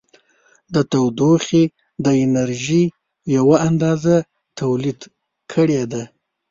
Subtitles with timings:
[0.73, 1.63] د تودوخې
[2.05, 2.83] د انرژي
[3.37, 4.15] یوه اندازه
[4.59, 4.99] تولید
[5.51, 6.03] کړې ده.